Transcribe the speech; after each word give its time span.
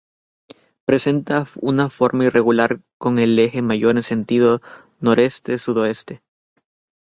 Presenta 0.85 1.47
una 1.61 1.91
forma 1.91 2.25
irregular 2.25 2.81
con 2.97 3.19
el 3.19 3.37
eje 3.37 3.61
mayor 3.61 3.97
en 3.97 4.01
sentido 4.01 4.59
noreste-sudoeste. 4.99 6.21